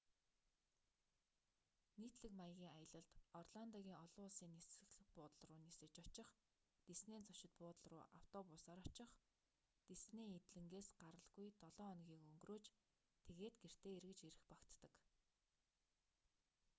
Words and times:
нийтлэг 1.99 2.31
маягийн 2.39 2.75
аялалд 2.77 3.09
орландогийн 3.39 4.01
олон 4.05 4.25
улсын 4.29 4.51
нисэх 4.57 4.89
буудал 5.13 5.33
руу 5.47 5.59
нисэж 5.67 5.93
очих 6.07 6.27
диснейн 6.87 7.23
зочид 7.27 7.51
буудал 7.59 7.81
руу 7.91 8.03
автобусаар 8.19 8.79
очих 8.89 9.09
диснейн 9.89 10.31
эдлэнгээс 10.39 10.87
гаралгүй 11.01 11.47
долоо 11.61 11.89
хоногийг 11.89 12.21
өнгөрөөж 12.29 12.65
тэгээд 13.25 13.55
гэртээ 13.63 13.93
эргэж 13.97 14.19
ирэх 14.29 14.43
багтдаг 14.51 14.93